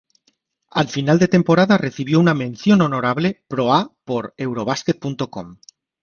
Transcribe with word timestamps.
A 0.79 0.81
final 0.95 1.19
de 1.19 1.27
temporada 1.35 1.77
recibió 1.77 2.19
una 2.19 2.33
"mención 2.33 2.81
honorable" 2.81 3.43
Pro 3.47 3.71
A 3.71 3.93
por 4.03 4.33
"Eurobasket.com". 4.37 5.57